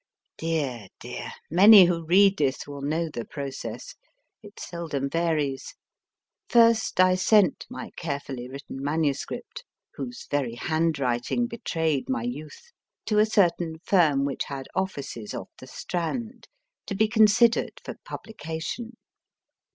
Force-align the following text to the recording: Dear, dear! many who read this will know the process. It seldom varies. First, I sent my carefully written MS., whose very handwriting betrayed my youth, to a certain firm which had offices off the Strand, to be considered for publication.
Dear, 0.37 0.87
dear! 0.99 1.31
many 1.51 1.85
who 1.85 2.03
read 2.03 2.37
this 2.39 2.65
will 2.65 2.81
know 2.81 3.07
the 3.07 3.23
process. 3.23 3.93
It 4.41 4.59
seldom 4.59 5.11
varies. 5.11 5.75
First, 6.49 6.99
I 6.99 7.13
sent 7.13 7.67
my 7.69 7.91
carefully 7.95 8.49
written 8.49 8.77
MS., 8.83 9.23
whose 9.93 10.25
very 10.31 10.55
handwriting 10.55 11.45
betrayed 11.45 12.09
my 12.09 12.23
youth, 12.23 12.71
to 13.05 13.19
a 13.19 13.27
certain 13.27 13.75
firm 13.85 14.25
which 14.25 14.45
had 14.45 14.65
offices 14.73 15.35
off 15.35 15.51
the 15.59 15.67
Strand, 15.67 16.47
to 16.87 16.95
be 16.95 17.07
considered 17.07 17.79
for 17.85 17.93
publication. 18.03 18.93